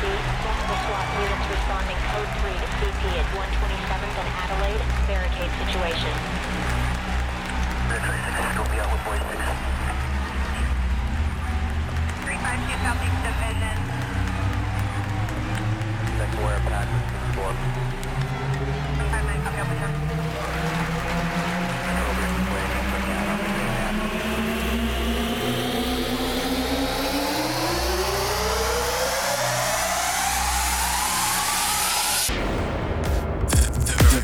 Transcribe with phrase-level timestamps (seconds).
[0.00, 4.80] Multiple SWAT units responding code 3 to CP at 127th and Adelaide.
[5.04, 6.08] Barricade situation.
[12.24, 13.76] Three five two Southeast Division.
[18.96, 20.29] One five nine, copy, open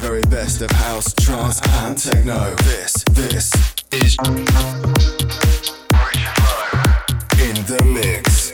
[0.09, 2.55] very best of house, trance, and techno.
[2.63, 3.53] This, this
[3.91, 4.17] is
[7.43, 8.53] in the mix.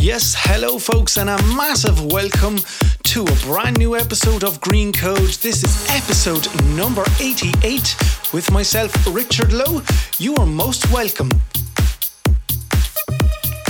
[0.00, 2.58] Yes, hello, folks, and a massive welcome
[3.02, 5.36] to a brand new episode of Green Code.
[5.42, 7.96] This is episode number 88
[8.32, 9.82] with myself, Richard Lowe.
[10.16, 11.28] You are most welcome.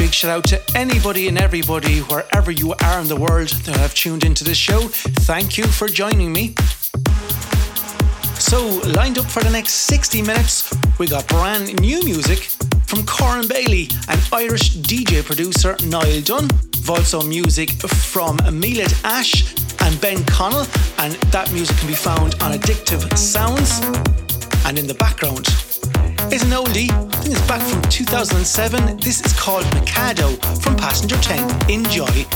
[0.02, 3.94] Big shout out to anybody and everybody, wherever you are in the world, that have
[3.94, 4.80] tuned into this show.
[5.30, 6.56] Thank you for joining me.
[8.34, 12.38] So, lined up for the next 60 minutes, we got brand new music
[12.84, 16.48] from Corin Bayley and Irish DJ producer Niall Dunne.
[16.88, 20.66] Also music from Milad Ash and Ben McConnell,
[20.98, 23.78] and that music can be found on Addictive Sounds.
[24.66, 25.46] And in the background
[26.30, 28.98] is an oldie, I think it's back from 2007.
[28.98, 30.28] This is called Mikado
[30.60, 31.70] from Passenger 10.
[31.70, 32.26] Enjoy.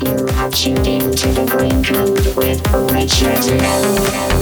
[0.00, 2.60] You are tuned into the Green Code with
[2.92, 4.34] Richard.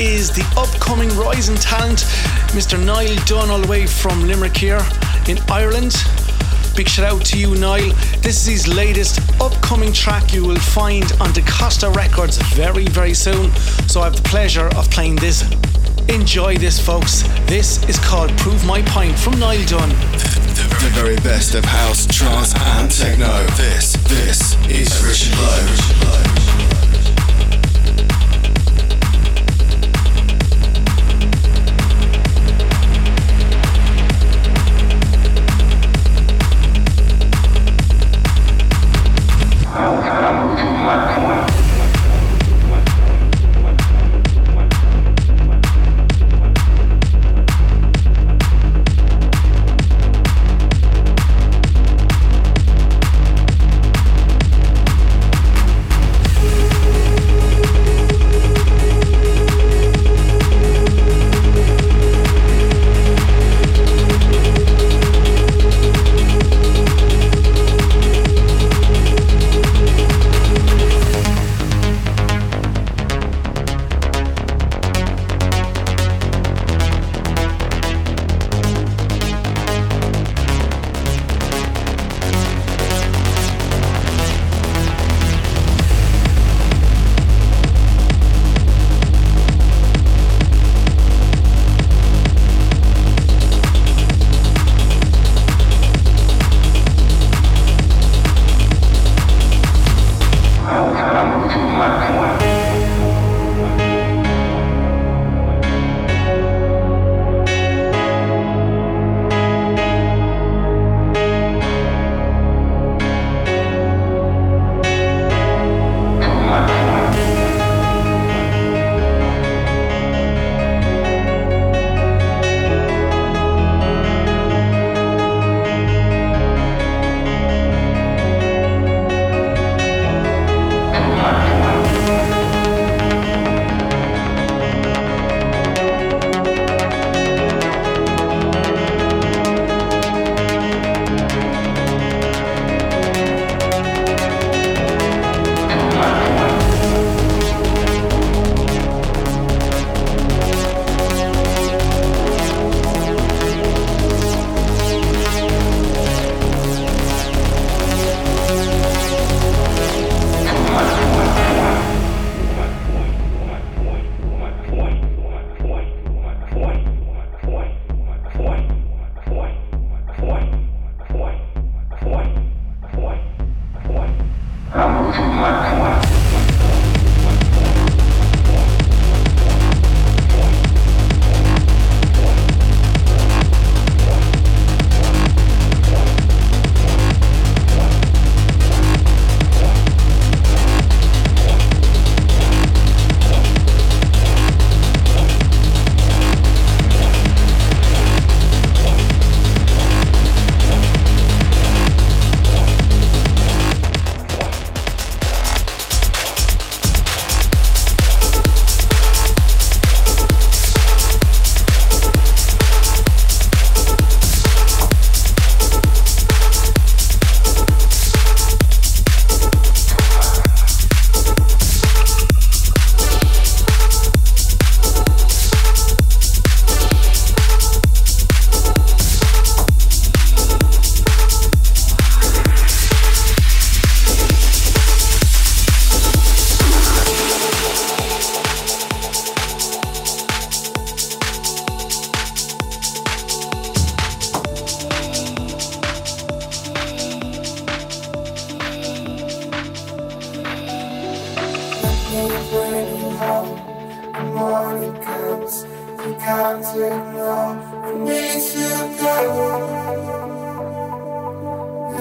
[0.00, 2.00] Is the upcoming rising talent,
[2.50, 2.82] Mr.
[2.84, 4.80] Niall Dunne, all the way from Limerick here
[5.28, 5.94] in Ireland.
[6.74, 7.92] Big shout out to you, Niall.
[8.20, 13.52] This is his latest upcoming track you will find on DaCosta Records very, very soon.
[13.86, 15.48] So I have the pleasure of playing this.
[16.08, 17.22] Enjoy this, folks.
[17.46, 19.90] This is called Prove My Point from Niall Dunne.
[19.90, 23.46] The very best of house, trance, and techno.
[23.56, 26.03] This, this is Richard Lowe.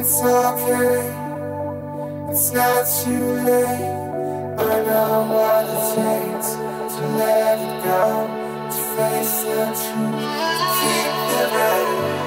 [0.03, 0.99] it's okay.
[2.29, 3.93] It's not too late.
[4.59, 6.49] I know what it takes
[6.95, 8.27] to let it go,
[8.73, 10.19] to face the truth,
[10.59, 11.13] to keep
[12.17, 12.22] the.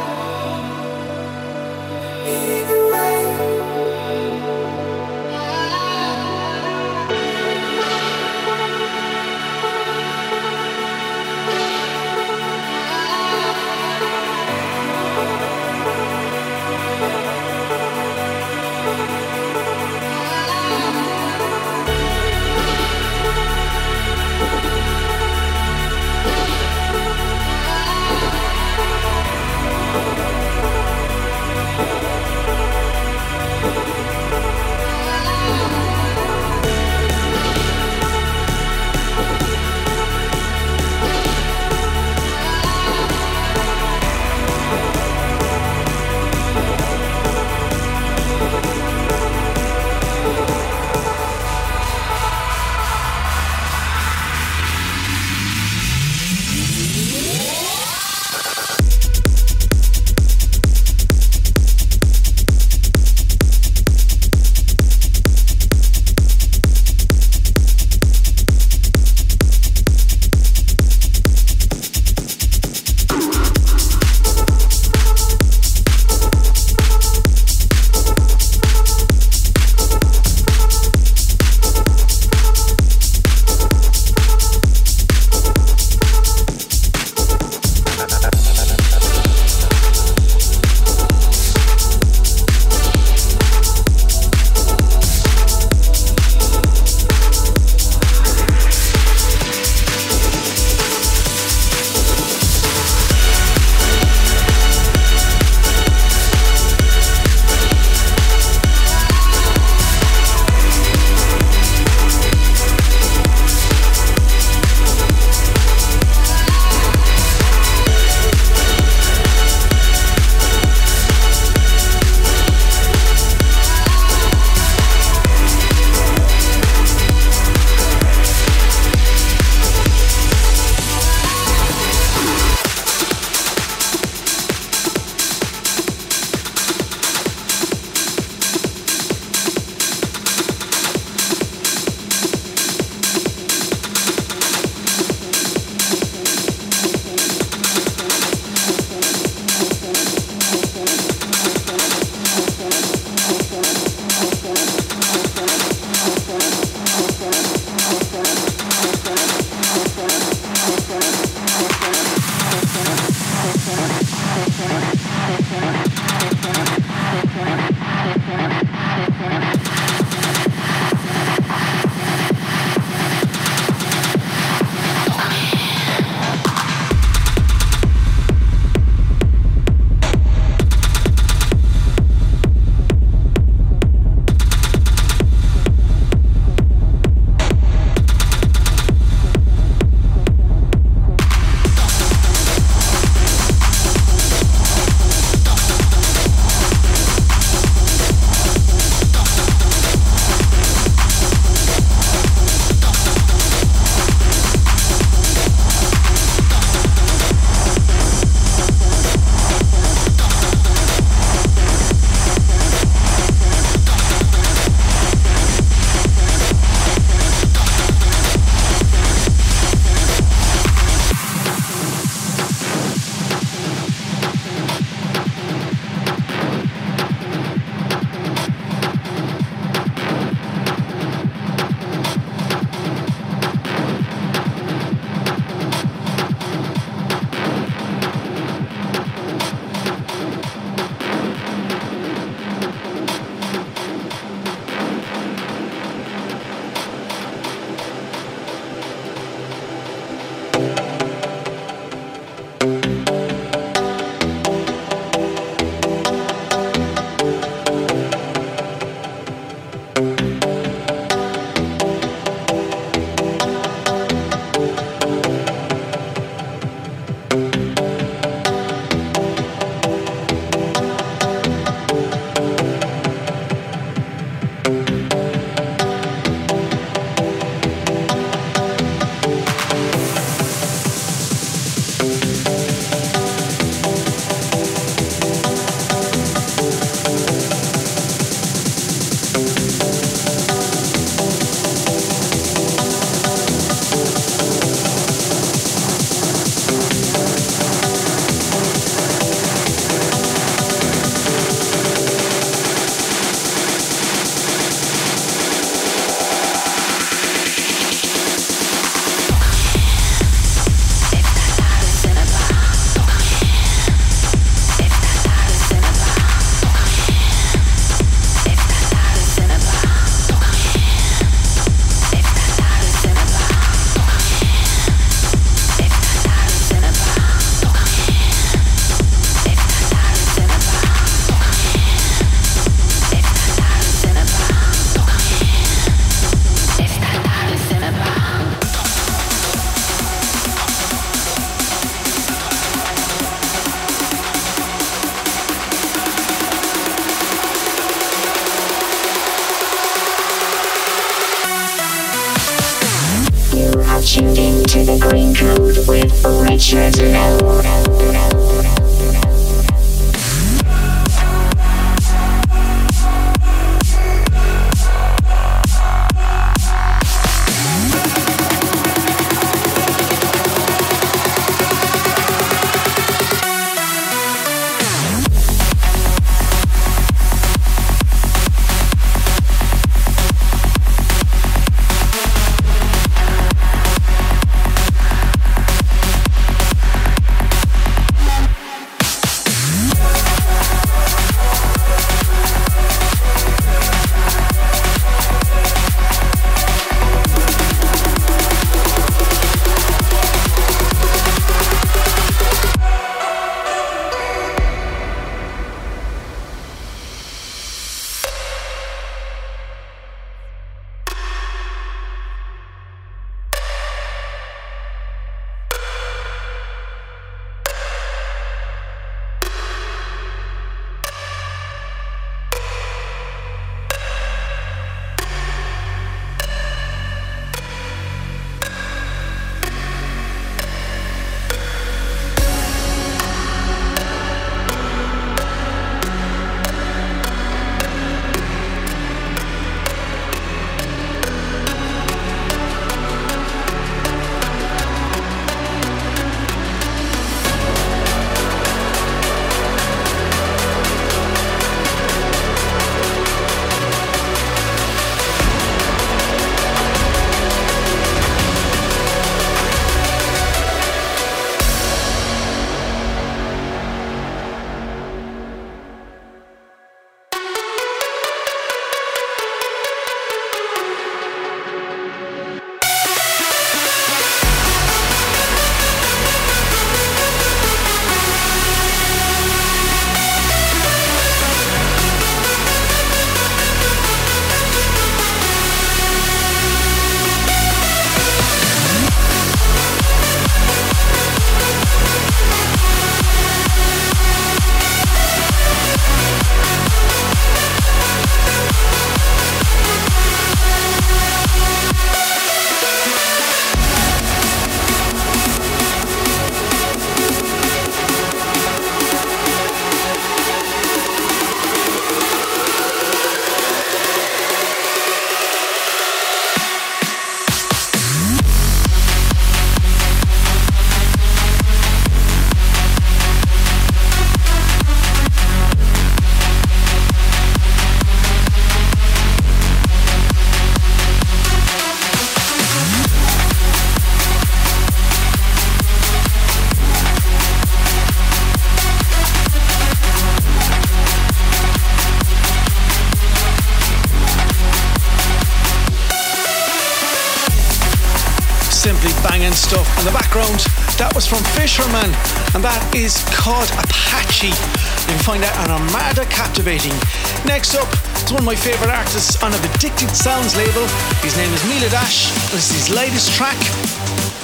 [551.27, 552.15] From Fisherman,
[552.55, 554.55] and that is called Apache.
[554.55, 556.95] You can find that on Armada Captivating.
[557.43, 557.91] Next up,
[558.23, 560.87] it's one of my favourite artists on a Addicted Sounds label.
[561.19, 562.31] His name is Milad Ash.
[562.55, 563.59] This is his latest track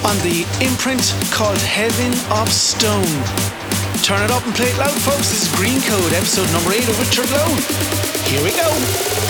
[0.02, 3.14] on the imprint called Heaven of Stone.
[4.02, 5.30] Turn it up and play it loud, folks.
[5.30, 7.54] This is Greencode, episode number 8 of Richard Lowe.
[8.26, 9.21] Here we go.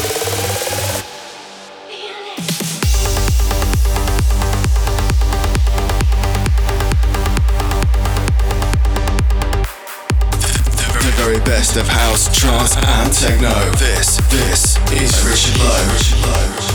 [11.63, 13.71] Best of house, trance, and techno.
[13.79, 16.72] This, this is Richard Lowe.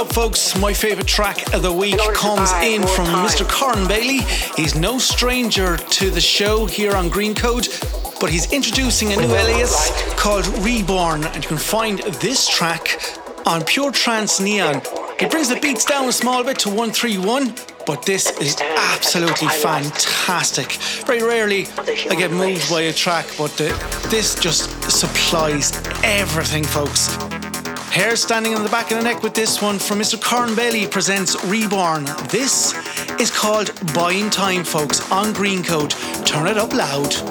[0.00, 3.46] Up, folks, my favourite track of the week comes in from Mr.
[3.46, 4.20] Corin Bayley.
[4.56, 7.68] He's no stranger to the show here on Greencode,
[8.18, 12.98] but he's introducing a new alias called Reborn, and you can find this track
[13.44, 14.80] on Pure Trance Neon.
[15.18, 20.72] He brings the beats down a small bit to 131, but this is absolutely fantastic.
[21.04, 21.66] Very rarely
[22.08, 23.66] I get moved by a track, but uh,
[24.08, 25.72] this just supplies
[26.02, 27.19] everything, folks.
[27.90, 30.22] Hair standing on the back of the neck with this one from Mr.
[30.22, 32.04] Corin Bayley presents Reborn.
[32.28, 32.72] This
[33.20, 36.24] is called Buying Time, folks, on Greencode.
[36.24, 37.29] Turn it up loud.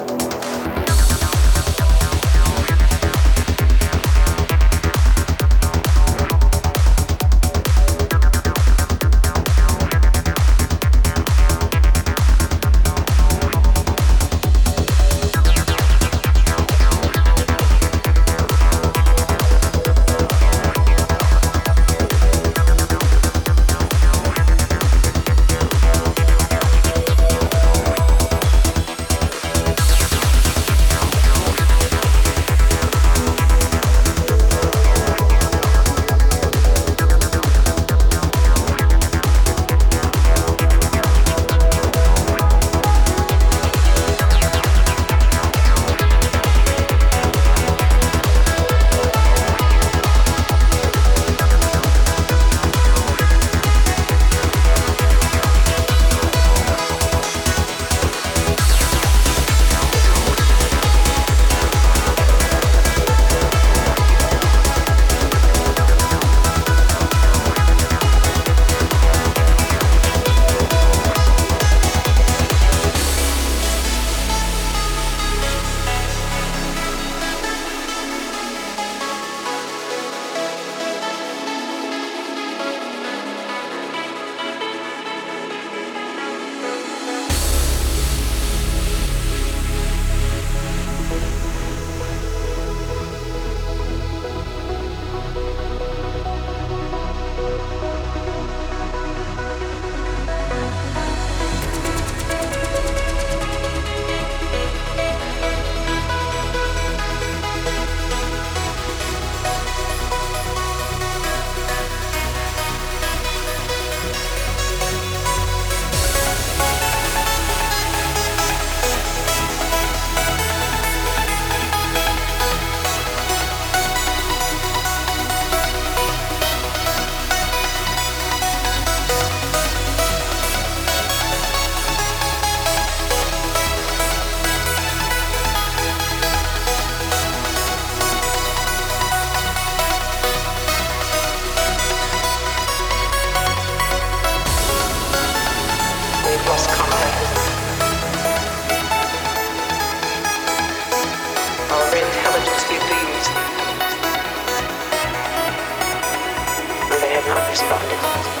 [157.62, 158.39] responded.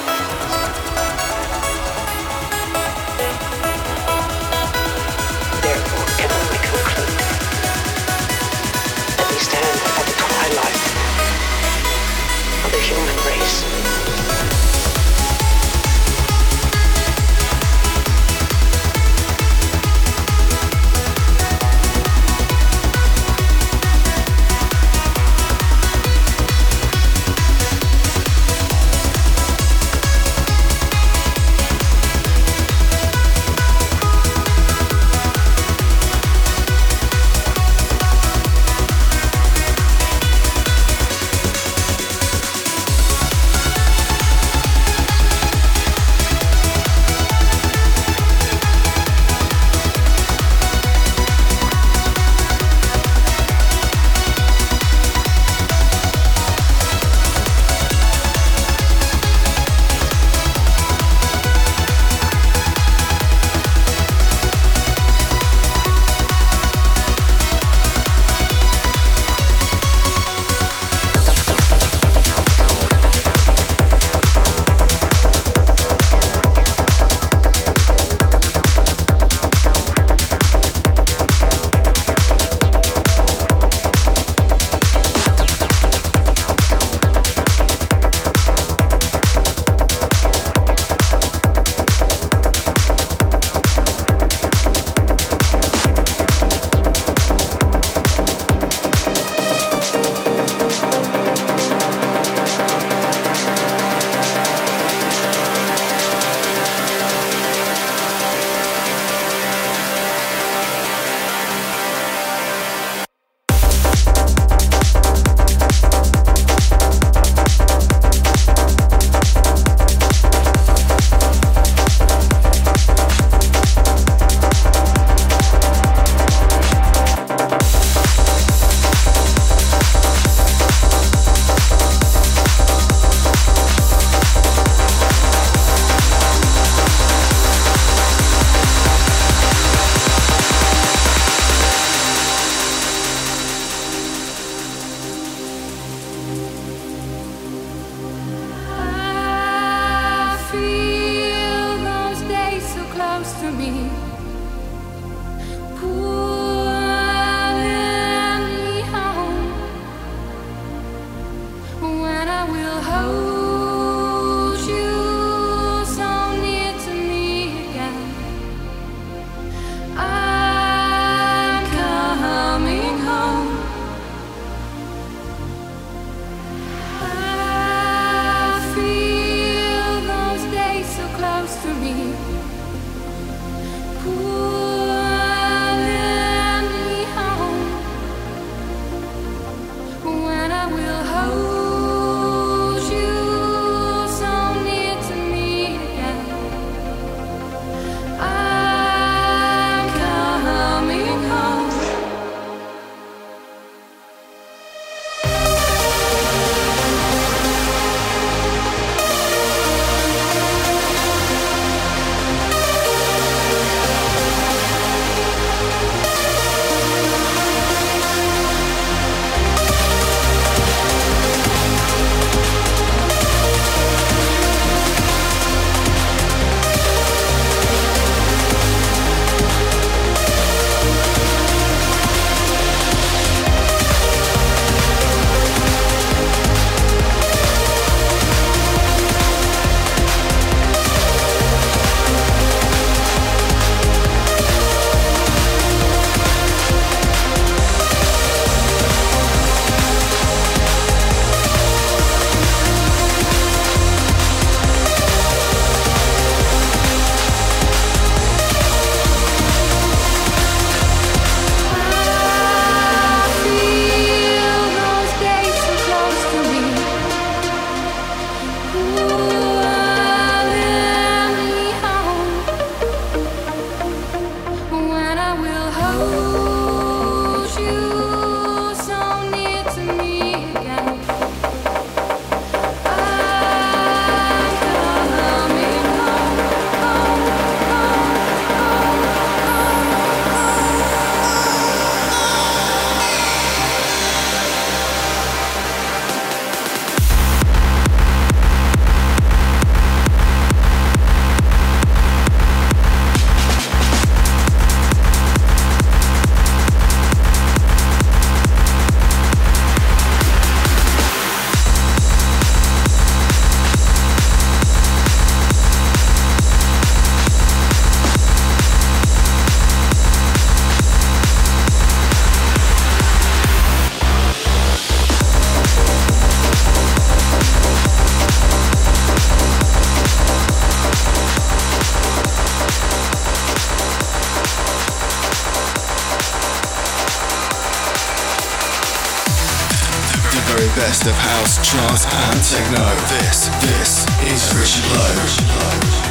[340.60, 342.84] Very best of house, trance, and techno.
[343.08, 346.09] This, this is Richard Lowe.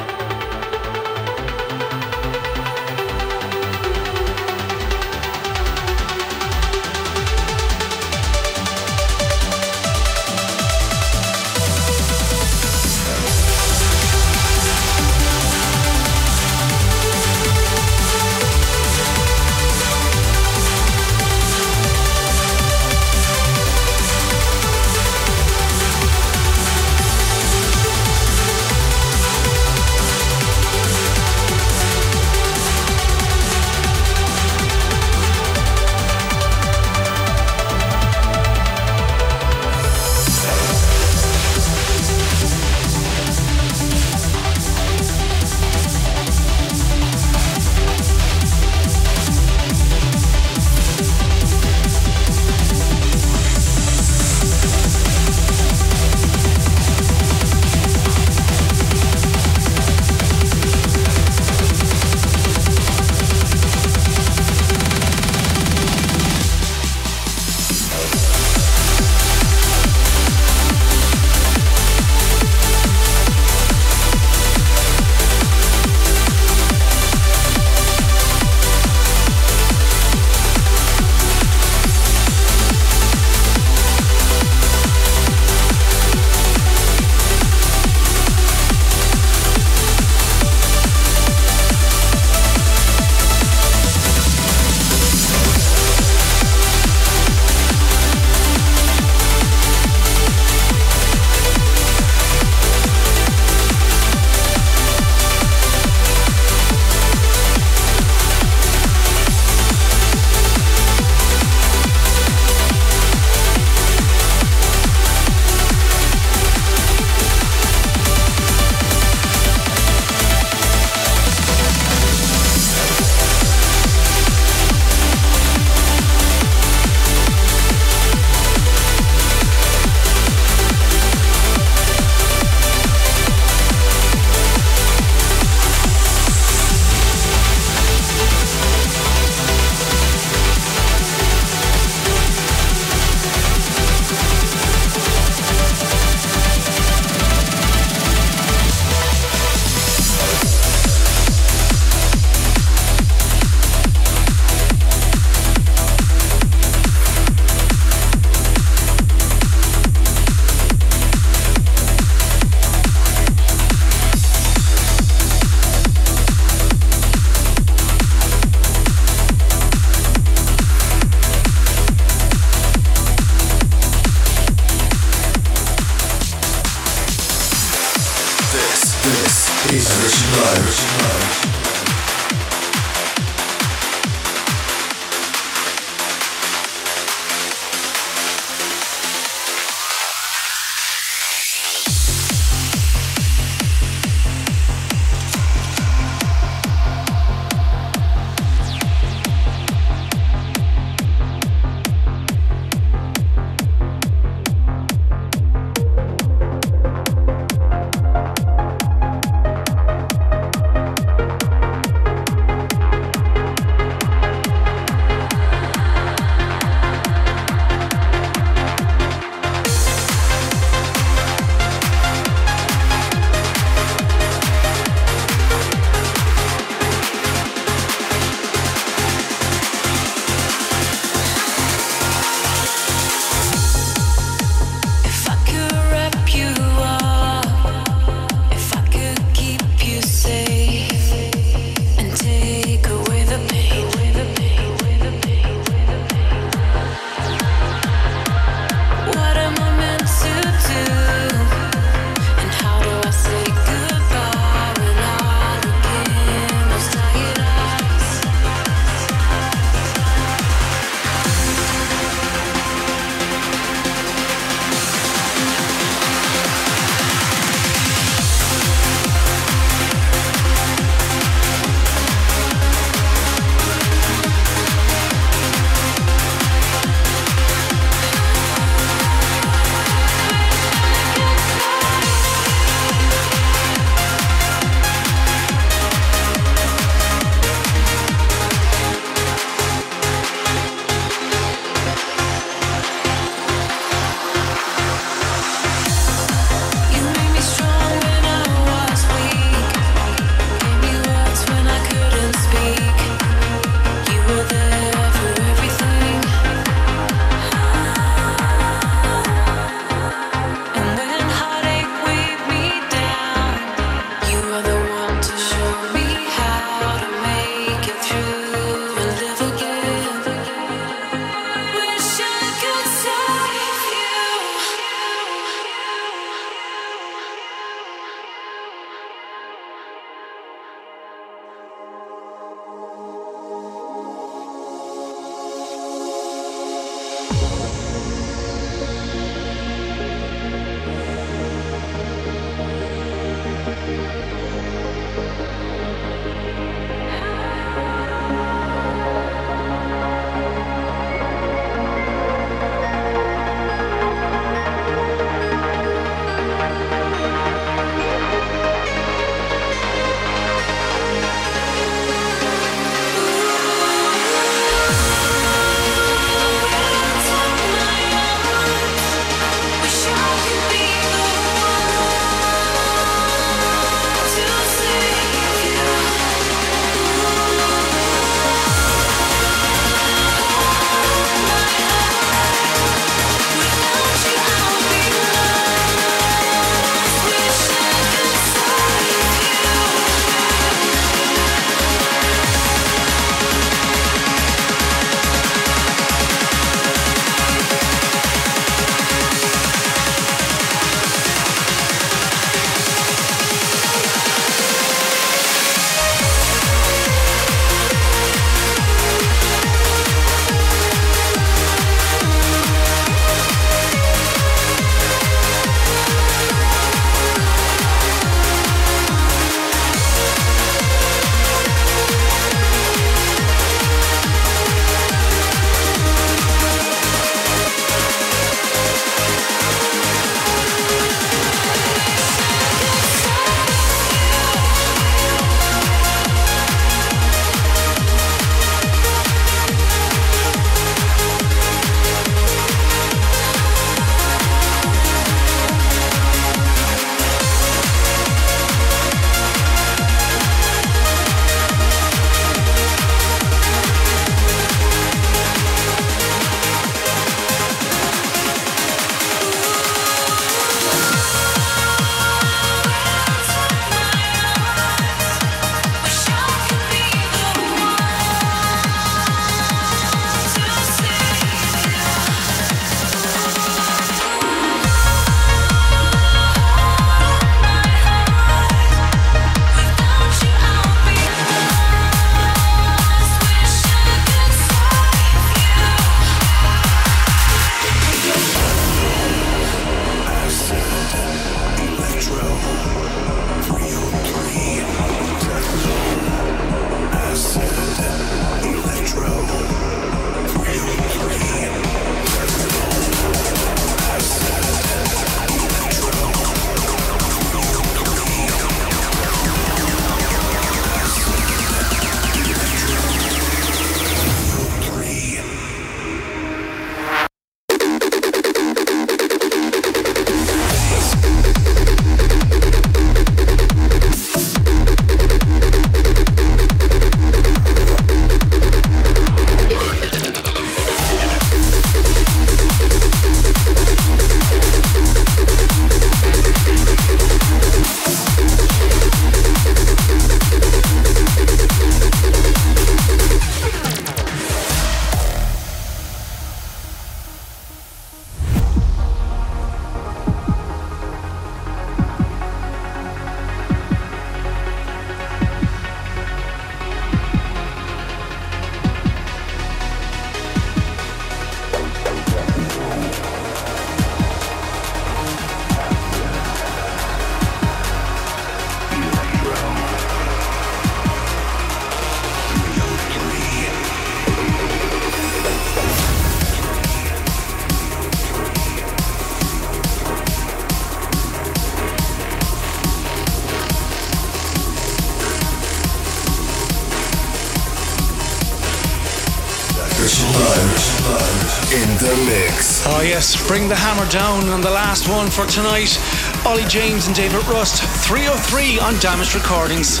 [594.12, 595.98] Down on the last one for tonight.
[596.44, 600.00] Olly James and David Rust, 303 on Damaged Recordings.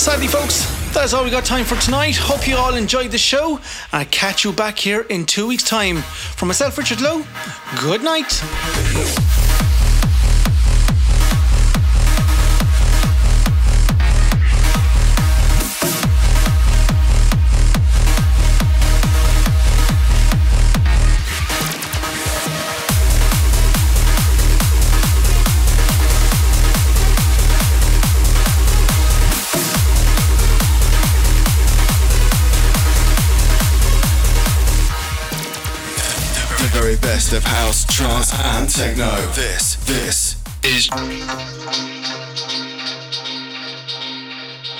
[0.00, 2.14] Sadly, folks, that's all we got time for tonight.
[2.14, 3.58] Hope you all enjoyed the show.
[3.92, 5.96] I catch you back here in two weeks' time.
[5.96, 7.24] For myself, Richard Lowe,
[7.80, 8.40] good night.
[38.02, 39.10] Trance, and techno.
[39.32, 41.51] This, this is.